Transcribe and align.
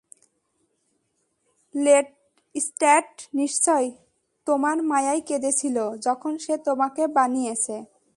Lestat 1.75 3.09
নিশ্চয়ই 3.33 3.89
তোমার 4.47 4.77
মায়ায় 4.83 5.21
কেঁদেছিল 5.21 5.77
যখন 6.07 6.33
সে 6.37 6.53
তোমাকে 6.67 7.03
বানিয়েছে। 7.17 7.75